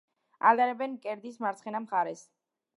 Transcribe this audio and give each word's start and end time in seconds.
ატარებენ 0.51 0.95
მკერდის 0.95 1.39
მარცხენა 1.45 1.85
მხარეს. 1.87 2.29